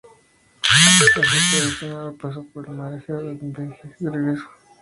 [0.63, 4.45] La flota veneciana pasó por el mar Egeo en el viaje de regreso.